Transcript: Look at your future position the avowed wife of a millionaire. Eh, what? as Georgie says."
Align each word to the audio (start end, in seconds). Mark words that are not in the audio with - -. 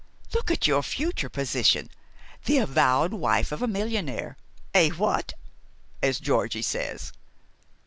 Look 0.33 0.49
at 0.49 0.65
your 0.65 0.81
future 0.81 1.29
position 1.29 1.91
the 2.45 2.57
avowed 2.57 3.13
wife 3.13 3.51
of 3.51 3.61
a 3.61 3.67
millionaire. 3.67 4.35
Eh, 4.73 4.89
what? 4.89 5.33
as 6.01 6.19
Georgie 6.19 6.63
says." 6.63 7.13